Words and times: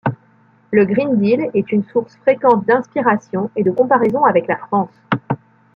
Le 0.71 0.85
Green 0.85 1.15
Deal 1.19 1.51
est 1.53 1.71
une 1.71 1.83
source 1.83 2.15
fréquente 2.23 2.65
d’inspiration 2.65 3.51
et 3.55 3.61
de 3.63 3.69
comparaison 3.69 4.25
avec 4.25 4.47
la 4.47 4.57
France. 4.57 4.99